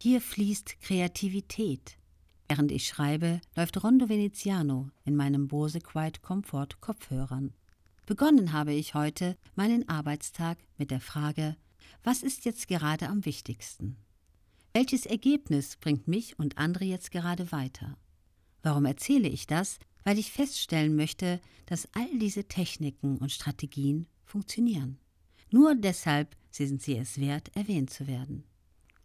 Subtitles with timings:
[0.00, 1.98] Hier fließt Kreativität.
[2.48, 7.52] Während ich schreibe, läuft Rondo Veneziano in meinem Bose Quiet Comfort Kopfhörern.
[8.06, 11.56] Begonnen habe ich heute meinen Arbeitstag mit der Frage,
[12.04, 13.96] was ist jetzt gerade am wichtigsten?
[14.72, 17.98] Welches Ergebnis bringt mich und andere jetzt gerade weiter?
[18.62, 19.80] Warum erzähle ich das?
[20.04, 25.00] Weil ich feststellen möchte, dass all diese Techniken und Strategien funktionieren.
[25.50, 28.44] Nur deshalb sind sie es wert, erwähnt zu werden.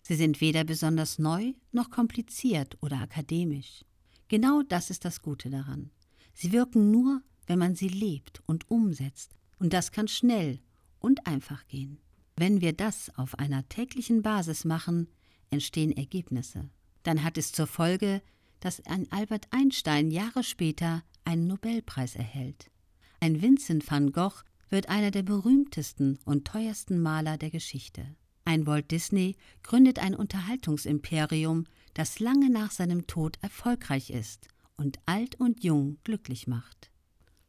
[0.03, 3.85] Sie sind weder besonders neu noch kompliziert oder akademisch.
[4.27, 5.91] Genau das ist das Gute daran.
[6.33, 10.59] Sie wirken nur, wenn man sie lebt und umsetzt, und das kann schnell
[10.99, 11.99] und einfach gehen.
[12.35, 15.07] Wenn wir das auf einer täglichen Basis machen,
[15.49, 16.69] entstehen Ergebnisse.
[17.03, 18.21] Dann hat es zur Folge,
[18.59, 22.71] dass ein Albert Einstein Jahre später einen Nobelpreis erhält.
[23.19, 28.15] Ein Vincent van Gogh wird einer der berühmtesten und teuersten Maler der Geschichte.
[28.45, 35.39] Ein Walt Disney gründet ein Unterhaltungsimperium, das lange nach seinem Tod erfolgreich ist und alt
[35.39, 36.91] und jung glücklich macht.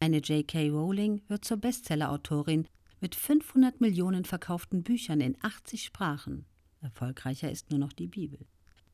[0.01, 0.71] Eine J.K.
[0.71, 2.69] Rowling wird zur Bestsellerautorin
[3.01, 6.47] mit 500 Millionen verkauften Büchern in 80 Sprachen.
[6.81, 8.47] Erfolgreicher ist nur noch die Bibel.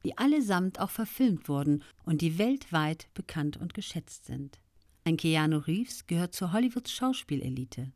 [0.05, 4.59] Die allesamt auch verfilmt wurden und die weltweit bekannt und geschätzt sind.
[5.05, 7.93] Ein Keanu Reeves gehört zur Hollywoods Schauspielelite.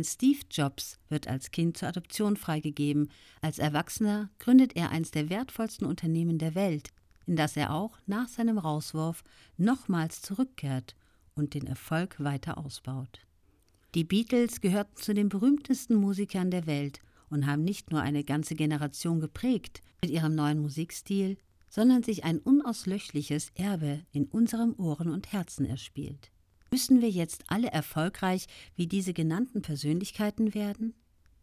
[0.00, 3.10] Ein Steve Jobs wird als Kind zur Adoption freigegeben.
[3.42, 6.88] Als Erwachsener gründet er eines der wertvollsten Unternehmen der Welt,
[7.26, 9.22] in das er auch nach seinem Rauswurf
[9.58, 10.96] nochmals zurückkehrt
[11.34, 13.20] und den Erfolg weiter ausbaut.
[13.94, 18.54] Die Beatles gehörten zu den berühmtesten Musikern der Welt und haben nicht nur eine ganze
[18.54, 21.36] Generation geprägt mit ihrem neuen Musikstil,
[21.68, 26.30] sondern sich ein unauslöschliches Erbe in unserem Ohren und Herzen erspielt.
[26.70, 30.94] Müssen wir jetzt alle erfolgreich wie diese genannten Persönlichkeiten werden?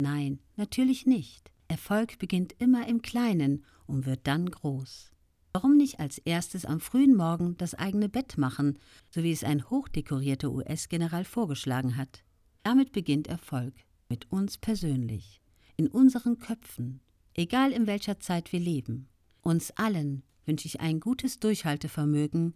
[0.02, 1.52] Nein, natürlich nicht.
[1.68, 5.12] Erfolg beginnt immer im Kleinen und wird dann groß.
[5.52, 9.70] Warum nicht als erstes am frühen Morgen das eigene Bett machen, so wie es ein
[9.70, 12.24] hochdekorierter US-General vorgeschlagen hat?
[12.64, 13.74] Damit beginnt Erfolg,
[14.08, 15.42] mit uns persönlich,
[15.76, 17.02] in unseren Köpfen,
[17.34, 19.10] egal in welcher Zeit wir leben.
[19.42, 22.54] Uns allen wünsche ich ein gutes Durchhaltevermögen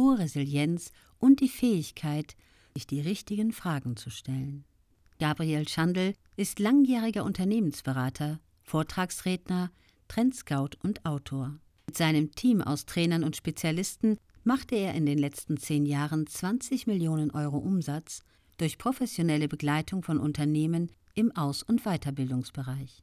[0.00, 2.34] hohe Resilienz und die Fähigkeit,
[2.74, 4.64] sich die richtigen Fragen zu stellen.
[5.18, 9.70] Gabriel Schandl ist langjähriger Unternehmensberater, Vortragsredner,
[10.08, 11.58] Trendscout und Autor.
[11.86, 16.86] Mit seinem Team aus Trainern und Spezialisten machte er in den letzten zehn Jahren 20
[16.86, 18.22] Millionen Euro Umsatz
[18.56, 23.02] durch professionelle Begleitung von Unternehmen im Aus- und Weiterbildungsbereich.